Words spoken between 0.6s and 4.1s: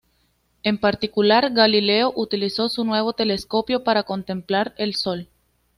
En particular, Galileo utilizó su nuevo telescopio para